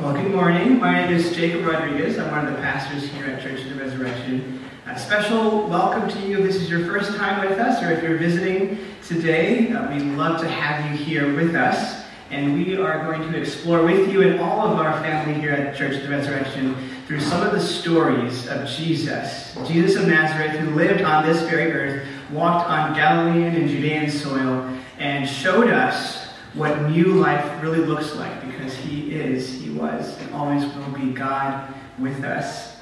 [0.00, 0.78] Well, good morning.
[0.78, 2.18] My name is Jacob Rodriguez.
[2.18, 4.62] I'm one of the pastors here at Church of the Resurrection.
[4.86, 8.00] A special welcome to you if this is your first time with us or if
[8.00, 9.72] you're visiting today.
[9.72, 12.04] Uh, we'd love to have you here with us.
[12.30, 15.76] And we are going to explore with you and all of our family here at
[15.76, 16.76] Church of the Resurrection
[17.08, 19.56] through some of the stories of Jesus.
[19.66, 24.78] Jesus of Nazareth, who lived on this very earth, walked on Galilean and Judean soil,
[25.00, 26.17] and showed us
[26.58, 31.12] what new life really looks like because he is, he was, and always will be
[31.12, 32.76] God with us.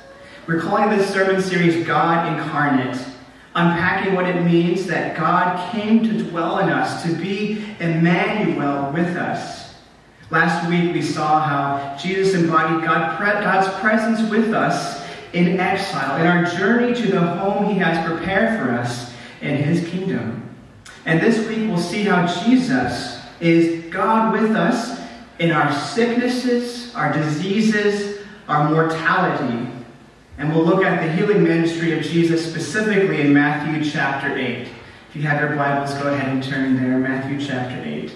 [0.46, 2.96] We're calling this sermon series God Incarnate,
[3.54, 9.14] unpacking what it means that God came to dwell in us, to be Emmanuel with
[9.14, 9.74] us.
[10.30, 16.26] Last week we saw how Jesus embodied God, God's presence with us in exile, in
[16.26, 19.12] our journey to the home he has prepared for us
[19.42, 20.48] in his kingdom.
[21.04, 25.00] And this week we'll see how Jesus is God with us
[25.38, 28.18] in our sicknesses, our diseases,
[28.48, 29.68] our mortality.
[30.38, 34.68] And we'll look at the healing ministry of Jesus specifically in Matthew chapter 8.
[35.08, 38.12] If you have your Bibles, go ahead and turn there, Matthew chapter 8.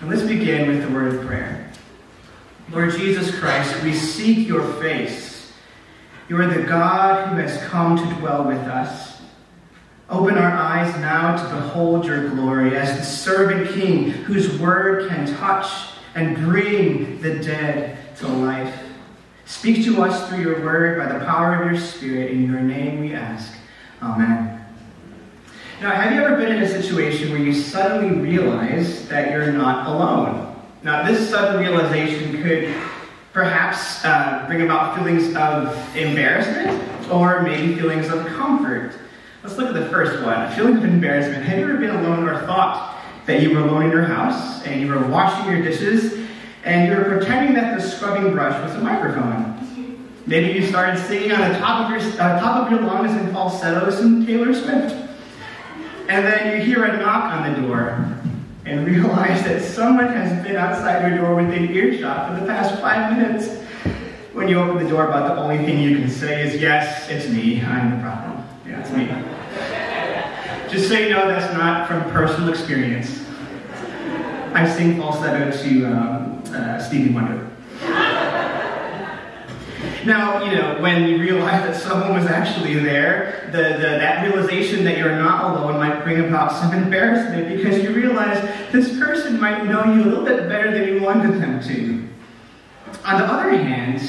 [0.00, 1.70] And let's begin with the word of prayer.
[2.70, 5.52] Lord Jesus Christ, we seek your face.
[6.28, 9.07] You are the God who has come to dwell with us.
[10.10, 15.26] Open our eyes now to behold your glory as the servant king whose word can
[15.36, 15.70] touch
[16.14, 18.74] and bring the dead to life.
[19.44, 22.30] Speak to us through your word by the power of your spirit.
[22.30, 23.52] In your name we ask.
[24.02, 24.64] Amen.
[25.82, 29.88] Now, have you ever been in a situation where you suddenly realize that you're not
[29.88, 30.56] alone?
[30.82, 32.74] Now, this sudden realization could
[33.32, 38.94] perhaps uh, bring about feelings of embarrassment or maybe feelings of comfort.
[39.42, 41.44] Let's look at the first one a feeling of embarrassment.
[41.44, 44.80] Have you ever been alone or thought that you were alone in your house and
[44.80, 46.26] you were washing your dishes
[46.64, 49.54] and you were pretending that the scrubbing brush was a microphone?
[50.26, 53.32] Maybe you started singing on the top of your, uh, top of your lungs in
[53.32, 54.94] falsetto some Taylor Swift.
[56.08, 58.12] And then you hear a knock on the door
[58.66, 63.16] and realize that someone has been outside your door within earshot for the past five
[63.16, 63.62] minutes.
[64.32, 67.28] When you open the door, about the only thing you can say is, Yes, it's
[67.28, 67.62] me.
[67.62, 68.44] I'm the problem.
[68.66, 69.37] Yeah, it's me.
[70.70, 73.24] Just so you know, that's not from personal experience.
[74.52, 77.48] I sing falsetto to um, uh, Stevie Wonder.
[80.04, 84.84] Now, you know, when you realize that someone was actually there, the, the, that realization
[84.84, 89.64] that you're not alone might bring about some embarrassment because you realize this person might
[89.64, 92.08] know you a little bit better than you wanted them to.
[93.04, 94.00] On the other hand,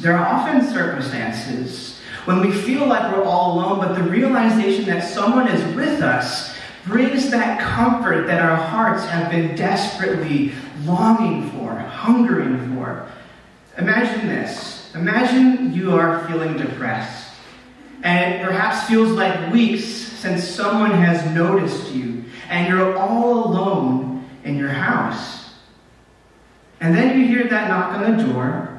[0.00, 1.93] there are often circumstances
[2.24, 6.56] when we feel like we're all alone, but the realization that someone is with us
[6.84, 10.52] brings that comfort that our hearts have been desperately
[10.84, 13.10] longing for, hungering for.
[13.78, 14.94] Imagine this.
[14.94, 17.34] Imagine you are feeling depressed,
[18.02, 24.24] and it perhaps feels like weeks since someone has noticed you, and you're all alone
[24.44, 25.54] in your house.
[26.80, 28.73] And then you hear that knock on the door,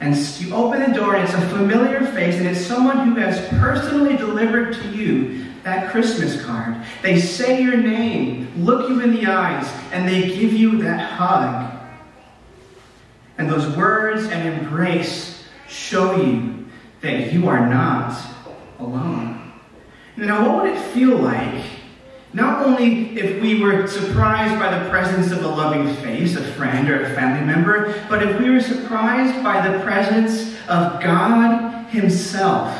[0.00, 3.40] and you open the door, and it's a familiar face, and it's someone who has
[3.60, 6.76] personally delivered to you that Christmas card.
[7.02, 11.72] They say your name, look you in the eyes, and they give you that hug.
[13.38, 16.66] And those words and embrace show you
[17.00, 18.16] that you are not
[18.78, 19.52] alone.
[20.16, 21.62] Now, what would it feel like
[22.36, 26.86] not only if we were surprised by the presence of a loving face, a friend
[26.90, 32.78] or a family member, but if we were surprised by the presence of God Himself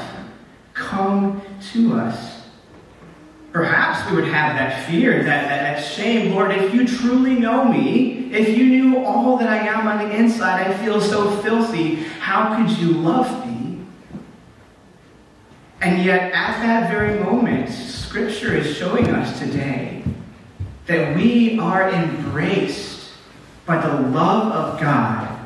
[0.74, 1.40] come
[1.72, 2.42] to us.
[3.50, 6.34] Perhaps we would have that fear, that, that, that shame.
[6.34, 10.14] Lord, if you truly know me, if you knew all that I am on the
[10.14, 13.45] inside, I feel so filthy, how could you love me?
[15.80, 20.02] And yet, at that very moment, Scripture is showing us today
[20.86, 23.10] that we are embraced
[23.66, 25.38] by the love of God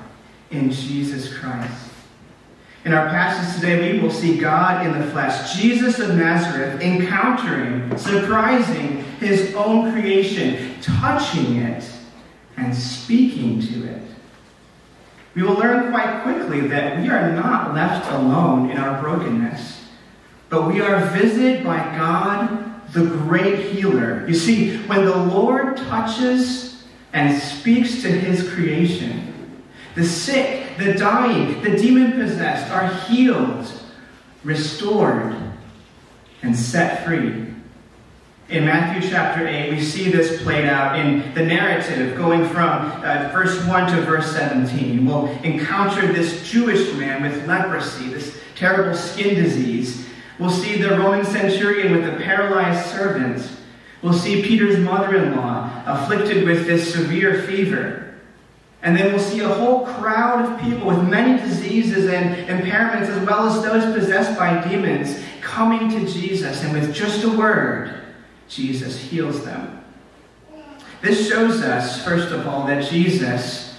[0.50, 1.88] in Jesus Christ.
[2.84, 7.96] In our passage today, we will see God in the flesh, Jesus of Nazareth, encountering,
[7.98, 11.84] surprising his own creation, touching it,
[12.56, 14.02] and speaking to it.
[15.34, 19.79] We will learn quite quickly that we are not left alone in our brokenness
[20.50, 24.26] but we are visited by God, the great healer.
[24.26, 29.62] You see, when the Lord touches and speaks to his creation,
[29.94, 33.72] the sick, the dying, the demon possessed are healed,
[34.42, 35.36] restored,
[36.42, 37.46] and set free.
[38.48, 43.30] In Matthew chapter 8, we see this played out in the narrative, going from uh,
[43.32, 45.06] verse 1 to verse 17.
[45.06, 50.09] We'll encounter this Jewish man with leprosy, this terrible skin disease.
[50.40, 53.46] We'll see the Roman centurion with the paralyzed servant.
[54.00, 58.14] We'll see Peter's mother in law afflicted with this severe fever.
[58.82, 63.28] And then we'll see a whole crowd of people with many diseases and impairments, as
[63.28, 66.64] well as those possessed by demons, coming to Jesus.
[66.64, 68.00] And with just a word,
[68.48, 69.84] Jesus heals them.
[71.02, 73.69] This shows us, first of all, that Jesus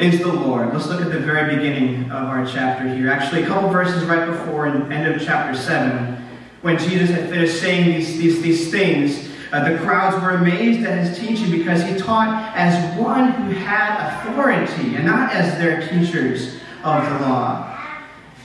[0.00, 0.72] is the Lord.
[0.72, 3.10] Let's look at the very beginning of our chapter here.
[3.10, 6.16] Actually, a couple verses right before, the end of chapter 7,
[6.62, 11.04] when Jesus had finished saying these, these, these things, uh, the crowds were amazed at
[11.04, 16.54] his teaching because he taught as one who had authority and not as their teachers
[16.82, 17.66] of the law.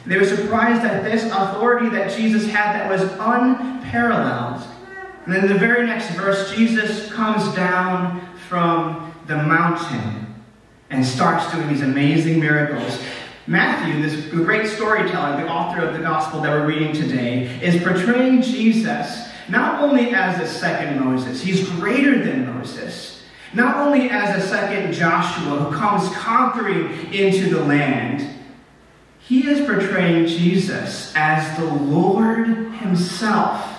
[0.06, 4.62] They were surprised at this authority that Jesus had that was unparalleled.
[5.26, 10.25] And then the very next verse, Jesus comes down from the mountain
[10.96, 13.02] and starts doing these amazing miracles.
[13.48, 18.42] Matthew, this great storyteller, the author of the gospel that we're reading today, is portraying
[18.42, 23.24] Jesus not only as a second Moses, he's greater than Moses.
[23.54, 28.28] Not only as a second Joshua who comes conquering into the land,
[29.20, 33.75] he is portraying Jesus as the Lord himself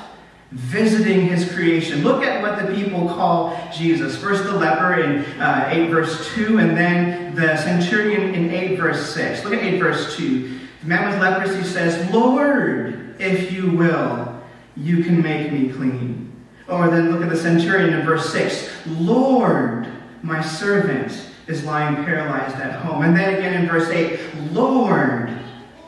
[0.53, 2.03] visiting his creation.
[2.03, 4.17] Look at what the people call Jesus.
[4.17, 9.15] First, the leper in uh, 8 verse 2, and then the centurion in 8 verse
[9.15, 9.45] 6.
[9.45, 10.61] Look at 8 verse 2.
[10.83, 14.41] The man with leprosy says, Lord, if you will,
[14.77, 16.33] you can make me clean.
[16.69, 19.87] Or then look at the centurion in verse 6 Lord,
[20.23, 21.13] my servant
[21.47, 23.03] is lying paralyzed at home.
[23.03, 24.19] And then again in verse 8
[24.53, 25.31] Lord,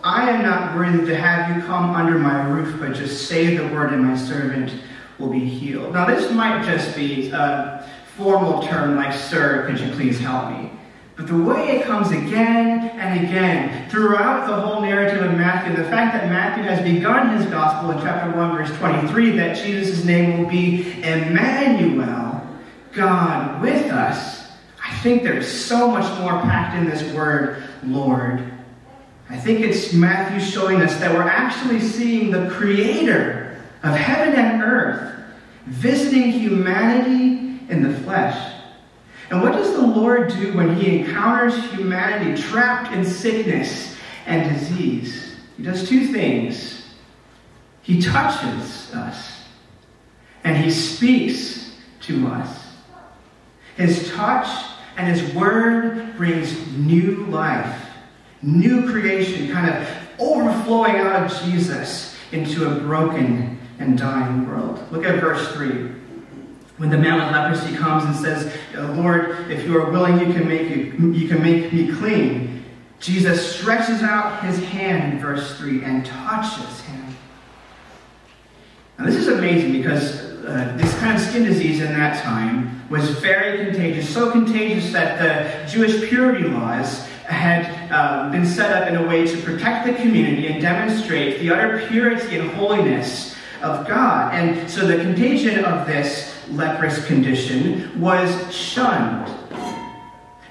[0.09, 3.65] I am not worthy to have you come under my roof, but just say the
[3.65, 4.73] word, and my servant
[5.19, 5.93] will be healed.
[5.93, 10.73] Now, this might just be a formal term like, Sir, could you please help me?
[11.15, 15.91] But the way it comes again and again throughout the whole narrative of Matthew, the
[15.91, 20.39] fact that Matthew has begun his gospel in chapter 1, verse 23, that Jesus' name
[20.39, 22.49] will be Emmanuel,
[22.93, 24.49] God with us,
[24.83, 28.58] I think there's so much more packed in this word, Lord.
[29.31, 34.63] I think it's Matthew showing us that we're actually seeing the creator of heaven and
[34.63, 35.15] earth
[35.67, 38.55] visiting humanity in the flesh.
[39.31, 43.95] And what does the Lord do when he encounters humanity trapped in sickness
[44.25, 45.37] and disease?
[45.59, 46.87] He does two things.
[47.83, 49.45] He touches us,
[50.45, 52.67] and he speaks to us.
[53.77, 54.49] His touch
[54.97, 57.88] and his word brings new life,
[58.43, 59.89] new creation, kind of
[60.19, 64.81] overflowing out of Jesus into a broken and dying world.
[64.91, 65.93] Look at verse 3.
[66.77, 68.57] When the man with leprosy comes and says,
[68.97, 72.65] Lord, if you are willing, you can make, you, you can make me clean.
[73.01, 77.17] Jesus stretches out his hand in verse 3 and touches him.
[78.99, 83.11] Now, this is amazing because uh, this kind of skin disease in that time was
[83.21, 88.97] very contagious, so contagious that the Jewish purity laws had um, been set up in
[88.97, 94.35] a way to protect the community and demonstrate the utter purity and holiness of God.
[94.35, 99.29] And so the contagion of this leprous condition was shunned.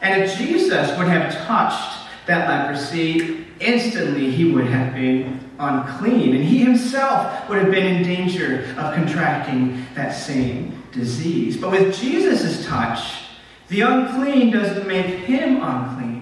[0.01, 6.35] And if Jesus would have touched that leprosy, instantly he would have been unclean.
[6.35, 11.57] And he himself would have been in danger of contracting that same disease.
[11.57, 13.23] But with Jesus' touch,
[13.69, 16.16] the unclean doesn't make him unclean.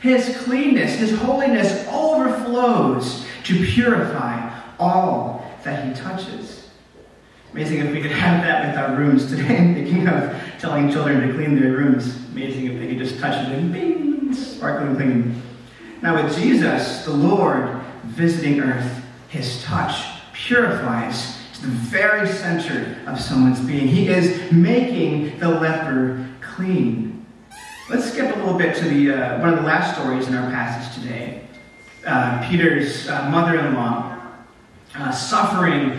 [0.00, 6.68] His cleanness, his holiness overflows to purify all that he touches.
[7.52, 9.46] Amazing if we could have that with our rooms today.
[9.74, 12.14] Thinking of telling children to clean their rooms.
[12.30, 15.42] Amazing if they could just touch it and bing, sparkling clean.
[16.02, 23.20] Now with Jesus, the Lord, visiting earth, his touch purifies to the very center of
[23.20, 23.88] someone's being.
[23.88, 27.07] He is making the leper clean.
[27.88, 30.50] Let's skip a little bit to the uh, one of the last stories in our
[30.50, 31.40] passage today.
[32.04, 34.20] Uh, Peter's uh, mother-in-law
[34.94, 35.98] uh, suffering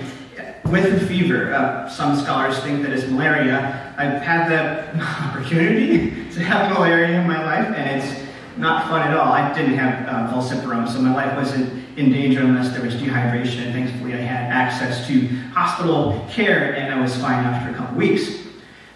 [0.66, 1.52] with the fever.
[1.52, 3.92] Uh, some scholars think that it's malaria.
[3.98, 8.24] I've had the opportunity to have malaria in my life, and it's
[8.56, 9.34] not fun at all.
[9.34, 13.66] I didn't have uh, falciparum, so my life wasn't in danger unless there was dehydration,
[13.66, 17.98] and thankfully I had access to hospital care, and I was fine after a couple
[17.98, 18.30] weeks.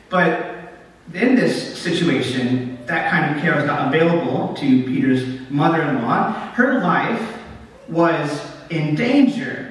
[0.09, 0.53] But
[1.11, 6.31] in this situation, that kind of care was not available to Peter's mother-in-law.
[6.53, 7.39] Her life
[7.87, 9.69] was in danger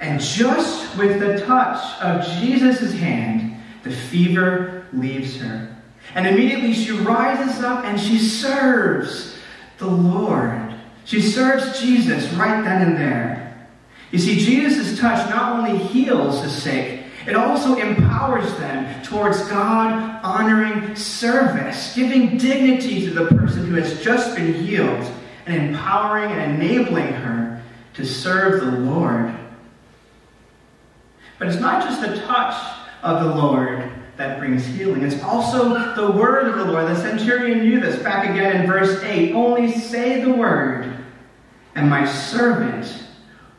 [0.00, 5.76] And just with the touch of Jesus' hand, the fever leaves her.
[6.14, 9.36] And immediately she rises up and she serves
[9.78, 10.74] the Lord.
[11.04, 13.68] She serves Jesus right then and there.
[14.10, 20.20] You see, Jesus' touch not only heals the sick, it also empowers them towards God
[20.22, 25.10] honoring service, giving dignity to the person who has just been healed,
[25.46, 27.62] and empowering and enabling her
[27.94, 29.34] to serve the Lord.
[31.38, 32.54] But it's not just the touch
[33.02, 35.02] of the Lord that brings healing.
[35.02, 36.86] It's also the word of the Lord.
[36.88, 39.32] The centurion knew this back again in verse 8.
[39.32, 40.94] Only say the word,
[41.74, 43.04] and my servant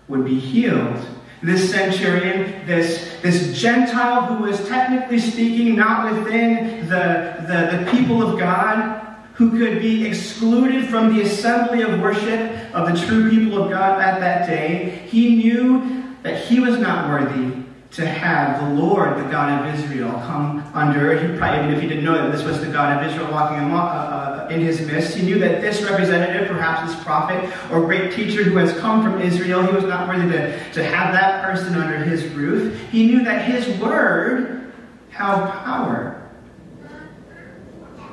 [0.08, 1.04] would be healed.
[1.44, 8.22] This centurion, this, this Gentile who was technically speaking not within the, the, the people
[8.22, 9.02] of God,
[9.34, 14.00] who could be excluded from the assembly of worship of the true people of God
[14.00, 17.61] at that day, he knew that he was not worthy
[17.92, 21.18] to have the Lord, the God of Israel, come under.
[21.20, 23.58] He probably, even if he didn't know that this was the God of Israel walking
[23.72, 28.14] uh, uh, in his midst, he knew that this representative, perhaps this prophet or great
[28.14, 31.76] teacher who has come from Israel, he was not worthy to, to have that person
[31.76, 32.80] under his roof.
[32.92, 34.74] He knew that his word
[35.10, 36.18] held power.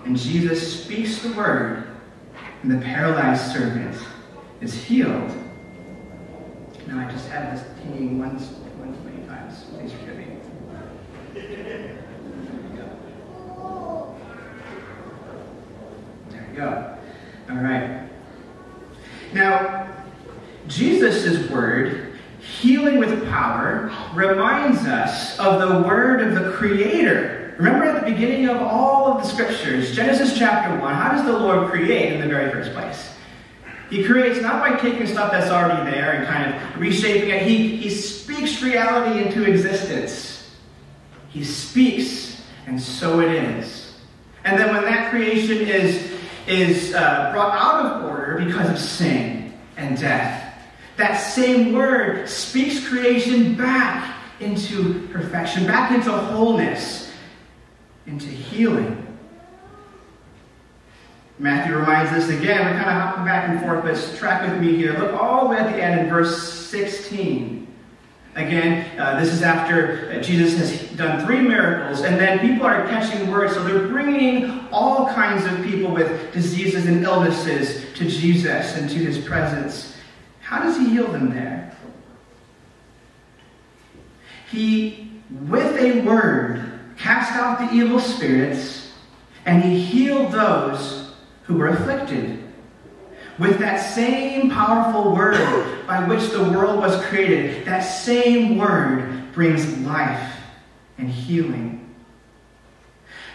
[0.05, 1.87] And Jesus speaks the word,
[2.63, 3.97] and the paralyzed servant
[4.61, 5.31] is healed.
[6.89, 8.55] Now, I just had this pinging once
[9.79, 10.27] Please forgive me.
[11.35, 11.43] There
[16.31, 16.99] you go.
[17.51, 18.09] All right.
[19.33, 19.89] Now,
[20.67, 27.55] Jesus' word, healing with power, reminds us of the word of the Creator.
[27.59, 31.33] Remember at the beginning of all of the scriptures, Genesis chapter 1, how does the
[31.33, 33.13] Lord create in the very first place?
[33.89, 37.43] He creates not by taking stuff that's already there and kind of reshaping it.
[37.43, 40.51] He, he speaks reality into existence.
[41.31, 43.95] He speaks, and so it is.
[44.45, 46.18] And then when that creation is,
[46.49, 50.55] is uh, brought out of order because of sin and death,
[50.97, 57.13] that same word speaks creation back into perfection, back into wholeness,
[58.07, 59.05] into healing.
[61.39, 64.75] Matthew reminds us again, we're kind of hopping back and forth, but track with me
[64.75, 64.99] here.
[64.99, 67.68] Look all the way at the end in verse 16.
[68.39, 72.87] Again, uh, this is after uh, Jesus has done three miracles, and then people are
[72.87, 78.77] catching word, so they're bringing all kinds of people with diseases and illnesses to Jesus
[78.77, 79.97] and to his presence.
[80.41, 81.77] How does he heal them there?
[84.53, 85.11] He,
[85.49, 88.93] with a word, cast out the evil spirits,
[89.47, 92.48] and he healed those who were afflicted.
[93.39, 99.79] With that same powerful word by which the world was created, that same word brings
[99.79, 100.37] life
[100.99, 101.95] and healing.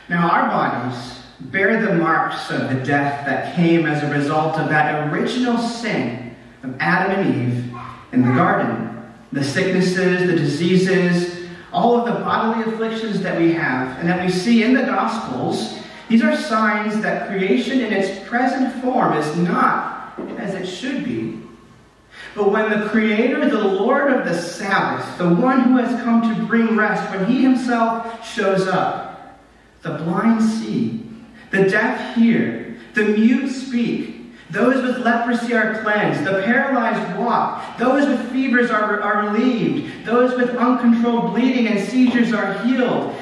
[0.10, 4.68] Now, our bodies bear the marks of the death that came as a result of
[4.70, 7.74] that original sin of Adam and Eve
[8.12, 8.90] in the garden.
[9.32, 14.30] The sicknesses, the diseases, all of the bodily afflictions that we have and that we
[14.30, 15.80] see in the Gospels
[16.10, 19.93] these are signs that creation in its present form is not
[20.38, 21.40] as it should be.
[22.36, 26.46] But when the Creator, the Lord of the Sabbath, the one who has come to
[26.46, 29.40] bring rest, when He Himself shows up,
[29.82, 31.06] the blind see,
[31.52, 34.14] the deaf hear, the mute speak,
[34.50, 40.36] those with leprosy are cleansed, the paralyzed walk, those with fevers are, are relieved, those
[40.38, 43.16] with uncontrolled bleeding and seizures are healed.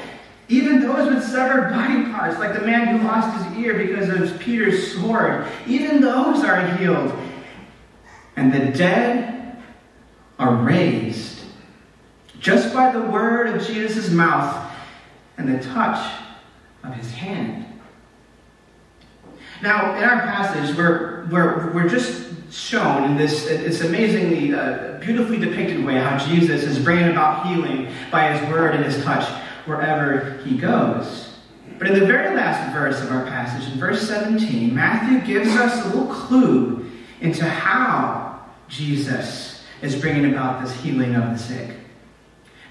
[0.52, 4.38] Even those with severed body parts, like the man who lost his ear because of
[4.38, 7.10] Peter's sword, even those are healed.
[8.36, 9.56] And the dead
[10.38, 11.40] are raised
[12.38, 14.70] just by the word of Jesus' mouth
[15.38, 16.20] and the touch
[16.84, 17.64] of his hand.
[19.62, 25.38] Now, in our passage, we're, we're, we're just shown in this, this amazingly, uh, beautifully
[25.38, 29.26] depicted way how Jesus is bringing about healing by his word and his touch
[29.66, 31.36] wherever he goes.
[31.78, 35.84] But in the very last verse of our passage, in verse 17, Matthew gives us
[35.84, 36.90] a little clue
[37.20, 41.76] into how Jesus is bringing about this healing of the sick.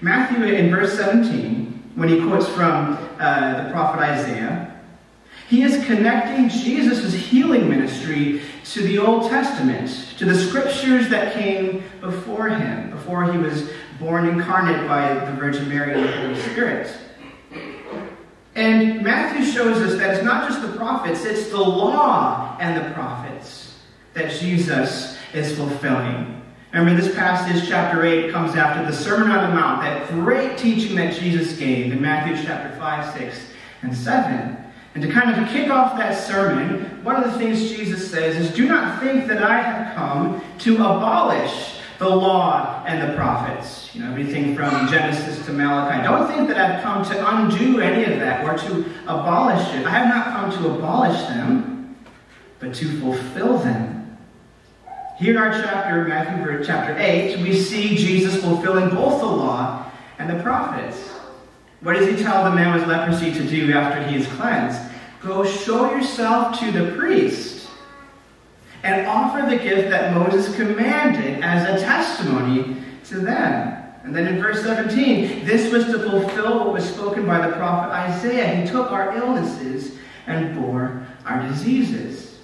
[0.00, 4.80] Matthew, in verse 17, when he quotes from uh, the prophet Isaiah,
[5.48, 11.84] he is connecting Jesus' healing ministry to the Old Testament, to the scriptures that came
[12.00, 16.90] before him, before he was born incarnate by the Virgin Mary and the Holy Spirit.
[18.54, 22.90] And Matthew shows us that it's not just the prophets, it's the law and the
[22.92, 23.78] prophets
[24.14, 26.42] that Jesus is fulfilling.
[26.72, 30.96] Remember, this passage, chapter 8, comes after the Sermon on the Mount, that great teaching
[30.96, 33.46] that Jesus gave in Matthew chapter 5, 6,
[33.82, 34.56] and 7.
[34.94, 38.54] And to kind of kick off that sermon, one of the things Jesus says is,
[38.54, 43.94] Do not think that I have come to abolish the law and the prophets.
[43.94, 46.02] You know, everything from Genesis to Malachi.
[46.02, 49.86] Don't think that I've come to undo any of that or to abolish it.
[49.86, 51.96] I have not come to abolish them,
[52.58, 54.18] but to fulfill them.
[55.16, 60.28] Here in our chapter, Matthew chapter 8, we see Jesus fulfilling both the law and
[60.28, 61.08] the prophets.
[61.82, 64.80] What does he tell the man with leprosy to do after he is cleansed?
[65.22, 67.51] Go show yourself to the priest
[68.82, 73.78] and offer the gift that Moses commanded as a testimony to them.
[74.04, 77.92] And then in verse 17, this was to fulfill what was spoken by the prophet
[77.92, 78.56] Isaiah.
[78.56, 79.96] He took our illnesses
[80.26, 82.38] and bore our diseases.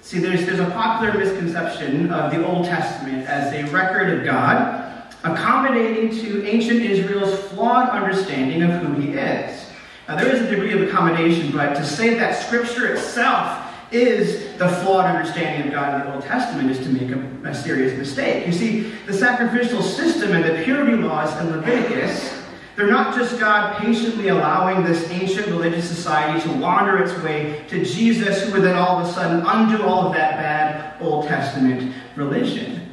[0.00, 5.04] See, there's, there's a popular misconception of the Old Testament as a record of God,
[5.22, 9.64] accommodating to ancient Israel's flawed understanding of who he is.
[10.08, 14.68] Now, there is a degree of accommodation, but to say that Scripture itself is the
[14.68, 18.46] flawed understanding of God in the Old Testament is to make a, a serious mistake.
[18.46, 22.42] You see, the sacrificial system and the purity laws in Leviticus
[22.74, 27.84] they're not just God patiently allowing this ancient religious society to wander its way to
[27.84, 31.94] Jesus, who would then all of a sudden undo all of that bad Old Testament
[32.16, 32.88] religion.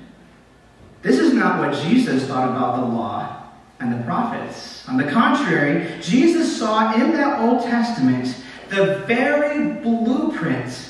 [1.01, 3.44] This is not what Jesus thought about the law
[3.79, 4.88] and the prophets.
[4.89, 8.36] On the contrary, Jesus saw in that Old Testament
[8.68, 10.88] the very blueprint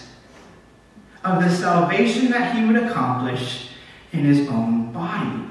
[1.24, 3.70] of the salvation that he would accomplish
[4.12, 5.46] in his own body.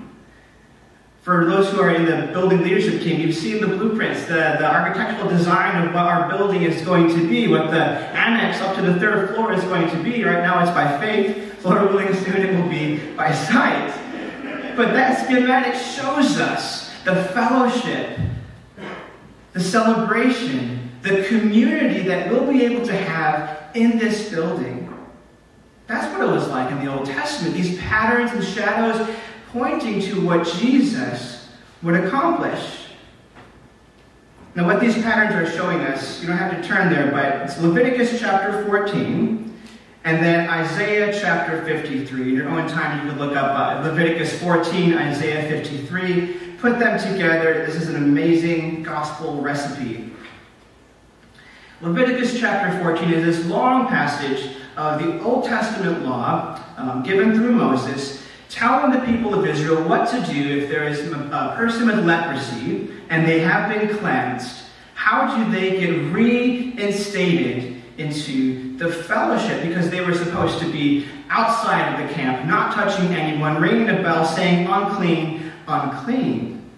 [1.23, 4.65] For those who are in the building leadership team, you've seen the blueprints, the, the
[4.65, 8.83] architectural design of what our building is going to be, what the annex up to
[8.83, 10.25] the third floor is going to be.
[10.25, 11.63] Right now it's by faith.
[11.65, 13.93] Lord willing, soon it will be by sight.
[14.75, 18.19] But that schematic shows us the fellowship,
[19.53, 24.88] the celebration, the community that we'll be able to have in this building.
[25.89, 27.55] That's what it was like in the Old Testament.
[27.55, 29.09] These patterns and shadows
[29.53, 31.49] pointing to what Jesus
[31.83, 32.85] would accomplish.
[34.55, 37.59] Now, what these patterns are showing us, you don't have to turn there, but it's
[37.61, 39.57] Leviticus chapter 14,
[40.05, 42.23] and then Isaiah chapter 53.
[42.23, 46.57] In your own time, you could look up uh, Leviticus 14, Isaiah 53.
[46.59, 47.65] Put them together.
[47.65, 50.13] This is an amazing gospel recipe.
[51.81, 57.53] Leviticus chapter 14 is this long passage of the Old Testament law um, given through
[57.53, 62.07] Moses telling the people of Israel what to do if there is a person with
[62.07, 64.67] leprosy and they have been cleansed.
[64.95, 69.63] How do they get reinstated into the fellowship?
[69.63, 74.03] Because they were supposed to be outside of the camp, not touching anyone, ringing a
[74.03, 76.71] bell, saying, unclean, unclean.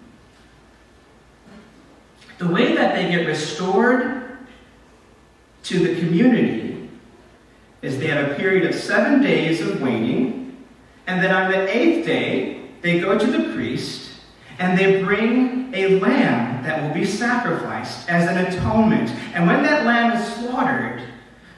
[2.39, 4.39] The way that they get restored
[5.63, 6.70] to the community
[7.81, 10.41] is they have a period of seven days of waiting
[11.07, 14.11] and then on the eighth day, they go to the priest
[14.59, 19.09] and they bring a lamb that will be sacrificed as an atonement.
[19.33, 21.01] And when that lamb is slaughtered,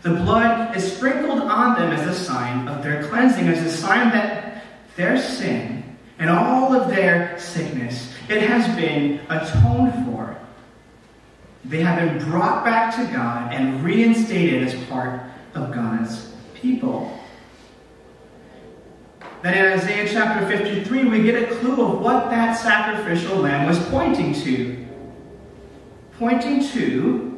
[0.01, 4.09] the blood is sprinkled on them as a sign of their cleansing, as a sign
[4.09, 4.63] that
[4.95, 10.37] their sin and all of their sickness, it has been atoned for.
[11.65, 15.21] They have been brought back to God and reinstated as part
[15.55, 17.17] of God's people.
[19.41, 23.77] Then in Isaiah chapter 53, we get a clue of what that sacrificial lamb was
[23.89, 24.85] pointing to.
[26.17, 27.29] Pointing to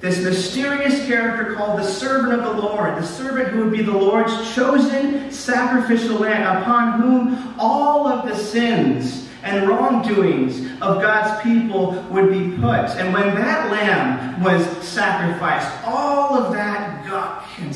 [0.00, 3.96] this mysterious character called the servant of the Lord, the servant who would be the
[3.96, 11.92] Lord's chosen sacrificial lamb, upon whom all of the sins and wrongdoings of God's people
[12.10, 12.90] would be put.
[12.98, 16.85] And when that lamb was sacrificed, all of that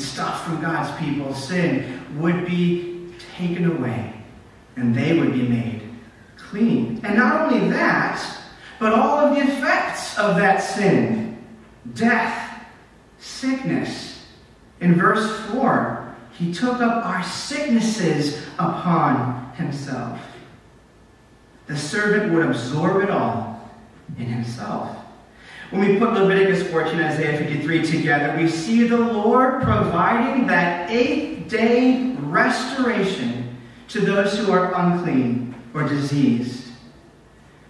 [0.03, 4.13] stuff from God's people, sin would be taken away,
[4.75, 5.81] and they would be made
[6.51, 6.99] clean.
[7.03, 8.21] And not only that,
[8.79, 11.29] but all of the effects of that sin
[11.93, 12.63] death,
[13.17, 14.25] sickness.
[14.79, 20.19] In verse 4, he took up our sicknesses upon himself.
[21.67, 23.71] The servant would absorb it all
[24.17, 25.00] in himself.
[25.71, 30.91] When we put Leviticus 14 and Isaiah 53 together, we see the Lord providing that
[30.91, 33.57] eighth day restoration
[33.87, 36.67] to those who are unclean or diseased.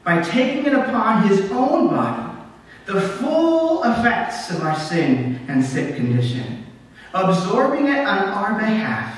[0.04, 2.40] By taking it upon his own body,
[2.88, 6.66] the full effects of our sin and sick condition,
[7.14, 9.16] absorbing it on our behalf,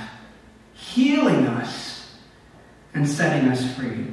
[0.74, 2.18] healing us
[2.94, 4.08] and setting us free.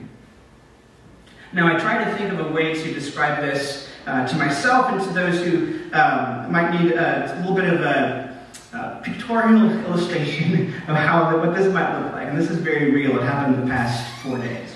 [1.52, 5.01] Now, I try to think of a way to describe this uh, to myself and
[5.03, 8.39] to those who um, might need a, a, little bit of a,
[8.73, 12.29] a, pictorial illustration of how what this might look like.
[12.29, 13.19] And this is very real.
[13.19, 14.71] It happened in the past four days.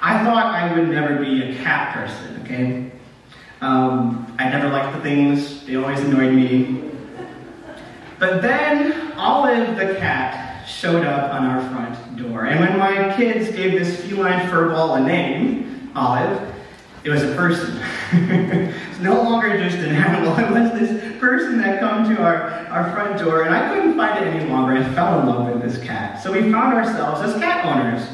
[0.00, 2.90] I thought I would never be a cat person, okay?
[3.60, 6.90] Um, I never liked the things, they always annoyed me.
[8.18, 12.44] But then Olive the cat showed up on our front door.
[12.46, 16.53] And when my kids gave this feline furball a name, Olive,
[17.04, 17.78] it was a person.
[18.12, 20.38] it's no longer just an animal.
[20.38, 24.24] It was this person that come to our, our front door, and I couldn't find
[24.24, 24.72] it any longer.
[24.72, 26.22] I fell in love with this cat.
[26.22, 28.08] So we found ourselves as cat owners,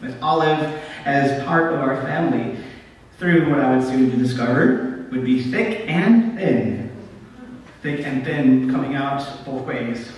[0.00, 0.58] with Olive
[1.04, 2.58] as part of our family,
[3.18, 6.90] through what I would soon discover would be thick and thin.
[7.82, 10.10] Thick and thin coming out both ways.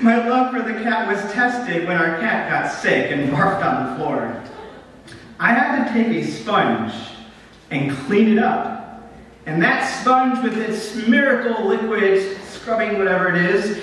[0.00, 3.90] My love for the cat was tested when our cat got sick and barfed on
[3.90, 4.42] the floor.
[5.42, 6.92] I had to take a sponge
[7.72, 9.10] and clean it up.
[9.44, 13.82] And that sponge, with its miracle liquid, scrubbing whatever it is,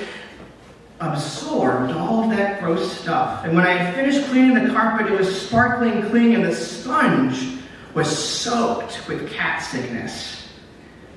[1.01, 3.43] absorbed all of that gross stuff.
[3.43, 7.59] And when I finished cleaning the carpet, it was sparkling clean, and the sponge
[7.93, 10.47] was soaked with cat sickness.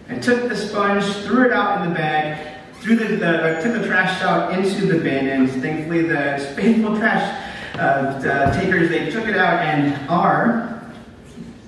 [0.09, 3.87] I took the sponge, threw it out in the bag, threw the, the took the
[3.87, 9.37] trash out into the bin, and thankfully the faithful trash uh, takers, they took it
[9.37, 10.93] out, and our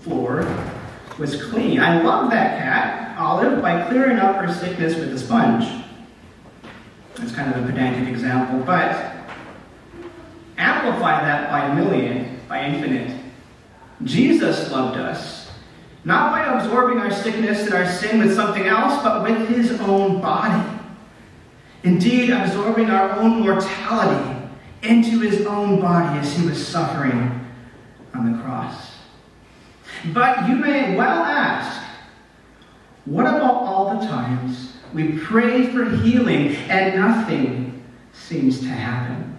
[0.02, 0.46] floor
[1.18, 1.80] was clean.
[1.80, 5.84] I love that cat, Olive, by clearing up her sickness with a sponge.
[7.14, 9.14] That's kind of a pedantic example, but
[10.58, 13.20] amplify that by a million, by infinite.
[14.02, 15.50] Jesus loved us,
[16.04, 20.20] not by absorbing our sickness and our sin with something else, but with his own
[20.20, 20.70] body.
[21.84, 24.33] Indeed, absorbing our own mortality
[24.84, 27.40] into his own body as he was suffering
[28.14, 28.92] on the cross.
[30.12, 31.82] But you may well ask,
[33.04, 39.38] what about all the times we pray for healing and nothing seems to happen?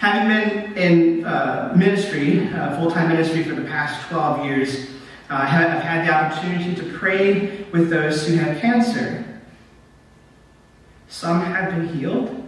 [0.00, 4.86] Having been in uh, ministry, uh, full time ministry for the past 12 years,
[5.30, 9.24] uh, I've had the opportunity to pray with those who have cancer.
[11.08, 12.43] Some have been healed,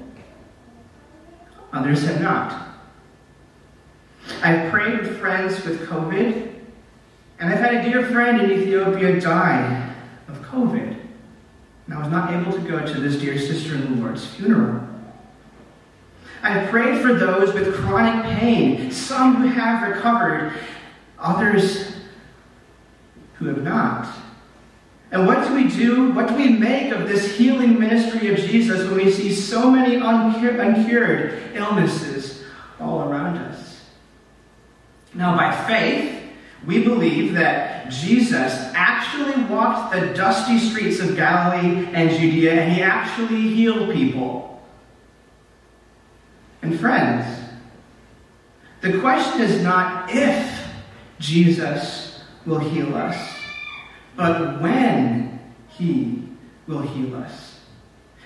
[1.72, 2.68] Others have not.
[4.42, 6.52] I've prayed with friends with COVID,
[7.38, 9.94] and I've had a dear friend in Ethiopia die
[10.28, 10.96] of COVID.
[11.86, 14.82] And I was not able to go to this dear sister in the Lord's funeral.
[16.42, 20.52] I've prayed for those with chronic pain, some who have recovered,
[21.18, 21.96] others
[23.34, 24.08] who have not.
[25.10, 26.10] And what do we do?
[26.12, 29.96] What do we make of this healing ministry of Jesus when we see so many
[29.96, 32.42] uncured, illnesses
[32.80, 33.84] all around us?
[35.14, 36.22] Now, by faith,
[36.66, 42.82] we believe that Jesus actually walked the dusty streets of Galilee and Judea and he
[42.82, 44.60] actually healed people.
[46.62, 47.24] And friends,
[48.80, 50.66] the question is not if
[51.20, 53.35] Jesus will heal us
[54.16, 56.22] but when he
[56.66, 57.60] will heal us.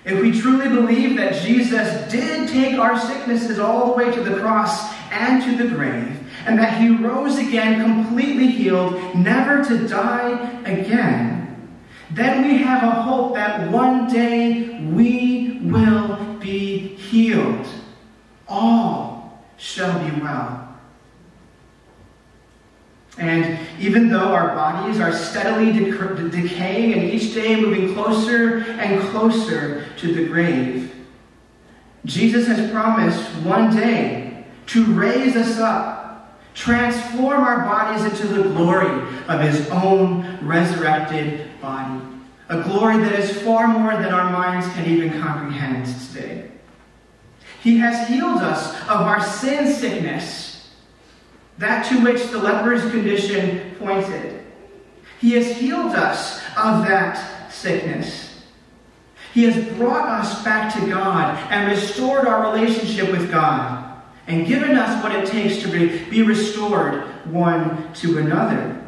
[0.05, 4.41] If we truly believe that Jesus did take our sicknesses all the way to the
[4.41, 10.63] cross and to the grave, and that he rose again completely healed, never to die
[10.63, 11.69] again,
[12.13, 17.67] then we have a hope that one day we will be healed.
[18.49, 20.70] All shall be well.
[23.21, 28.99] And even though our bodies are steadily de- decaying and each day moving closer and
[29.11, 30.95] closer to the grave,
[32.07, 39.07] Jesus has promised one day to raise us up, transform our bodies into the glory
[39.29, 42.03] of his own resurrected body.
[42.49, 46.51] A glory that is far more than our minds can even comprehend today.
[47.63, 50.50] He has healed us of our sin sickness
[51.61, 54.43] that to which the leper's condition pointed.
[55.21, 58.45] He has healed us of that sickness.
[59.35, 64.71] He has brought us back to God and restored our relationship with God and given
[64.71, 68.83] us what it takes to be restored one to another.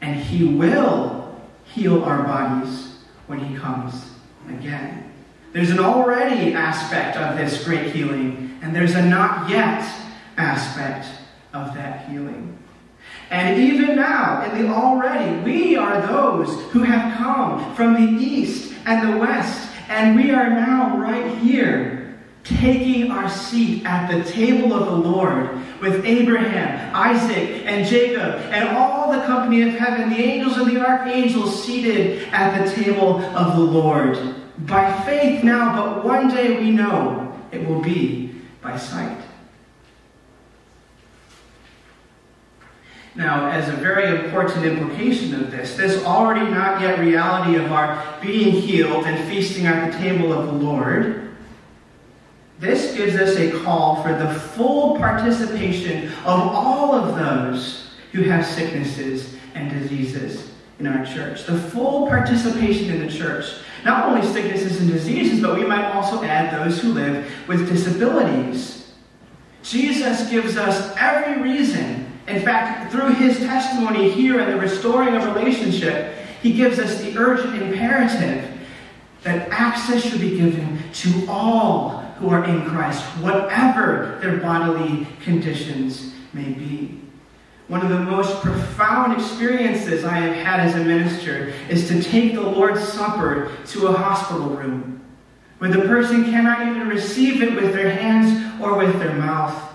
[0.00, 1.40] And He will
[1.72, 2.96] heal our bodies
[3.28, 4.10] when He comes
[4.48, 5.12] again.
[5.52, 9.88] There's an already aspect of this great healing, and there's a not yet
[10.36, 11.06] aspect
[11.56, 12.56] of that healing.
[13.30, 18.74] And even now, in the already, we are those who have come from the east
[18.84, 22.14] and the west, and we are now right here
[22.44, 28.68] taking our seat at the table of the Lord with Abraham, Isaac, and Jacob, and
[28.68, 33.56] all the company of heaven, the angels and the archangels seated at the table of
[33.56, 34.36] the Lord.
[34.58, 39.25] By faith now, but one day we know it will be by sight.
[43.16, 48.04] Now, as a very important implication of this, this already not yet reality of our
[48.20, 51.34] being healed and feasting at the table of the Lord,
[52.58, 58.44] this gives us a call for the full participation of all of those who have
[58.44, 61.44] sicknesses and diseases in our church.
[61.44, 63.46] The full participation in the church.
[63.84, 68.92] Not only sicknesses and diseases, but we might also add those who live with disabilities.
[69.62, 75.24] Jesus gives us every reason in fact, through his testimony here and the restoring of
[75.34, 78.50] relationship, he gives us the urgent imperative
[79.22, 86.14] that access should be given to all who are in Christ, whatever their bodily conditions
[86.32, 87.00] may be.
[87.68, 92.34] One of the most profound experiences I have had as a minister is to take
[92.34, 95.04] the Lord's Supper to a hospital room
[95.58, 99.65] where the person cannot even receive it with their hands or with their mouth.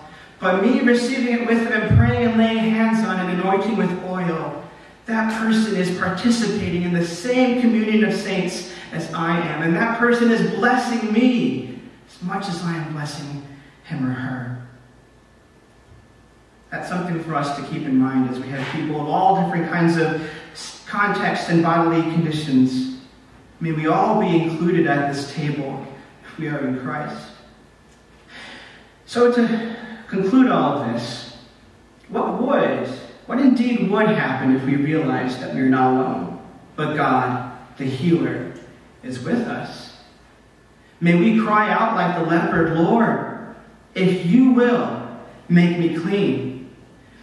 [0.42, 4.04] But me receiving it with them and praying and laying hands on it, anointing with
[4.06, 4.64] oil,
[5.06, 9.62] that person is participating in the same communion of saints as I am.
[9.62, 13.46] And that person is blessing me as much as I am blessing
[13.84, 14.68] him or her.
[16.72, 19.70] That's something for us to keep in mind as we have people of all different
[19.70, 20.28] kinds of
[20.88, 23.02] contexts and bodily conditions.
[23.60, 25.86] May we all be included at this table
[26.26, 27.28] if we are in Christ.
[29.06, 29.76] So to
[30.12, 31.38] conclude all of this,
[32.10, 32.86] what would,
[33.28, 36.42] what indeed would happen if we realized that we are not alone,
[36.76, 38.54] but God, the healer,
[39.04, 39.96] is with us?
[41.00, 43.56] May we cry out like the leopard, Lord,
[43.96, 45.10] if you will,
[45.48, 46.76] make me clean.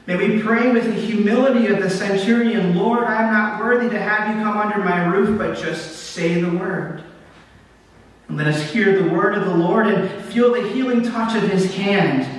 [0.07, 4.01] May we pray with the humility of the centurion, Lord, I am not worthy to
[4.01, 7.03] have you come under my roof, but just say the word.
[8.29, 11.51] And let us hear the word of the Lord and feel the healing touch of
[11.51, 12.38] his hand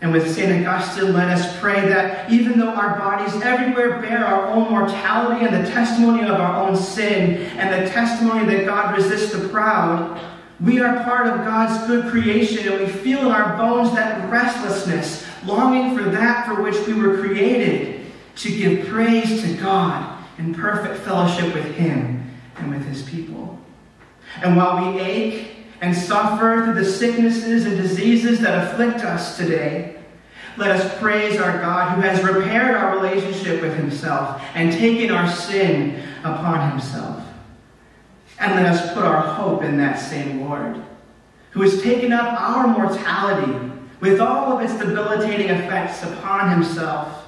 [0.00, 0.64] and with St.
[0.64, 5.64] Augustine, let us pray that even though our bodies everywhere bear our own mortality and
[5.64, 10.20] the testimony of our own sin and the testimony that God resists the proud,
[10.60, 15.26] we are part of God's good creation and we feel in our bones that restlessness,
[15.44, 18.06] longing for that for which we were created,
[18.36, 23.58] to give praise to God in perfect fellowship with Him and with His people.
[24.42, 29.96] And while we ache and suffer through the sicknesses and diseases that afflict us today,
[30.56, 35.30] let us praise our God who has repaired our relationship with himself and taken our
[35.30, 37.24] sin upon himself.
[38.40, 40.82] And let us put our hope in that same Lord,
[41.50, 47.24] who has taken up our mortality with all of its debilitating effects upon himself,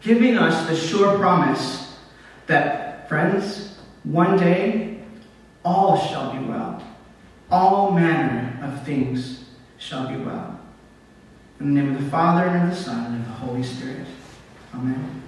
[0.00, 1.98] giving us the sure promise
[2.46, 5.00] that, friends, one day
[5.64, 6.82] all shall be well
[7.50, 9.44] all manner of things
[9.78, 10.60] shall be well.
[11.60, 14.06] In the name of the Father, and of the Son, and of the Holy Spirit.
[14.74, 15.22] Amen.